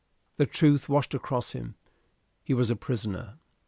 The 0.37 0.47
truth 0.47 0.89
washed 0.89 1.13
across 1.13 1.51
him 1.51 1.75
he 2.43 2.55
was 2.55 2.71
a 2.71 2.75
prisoner. 2.75 3.37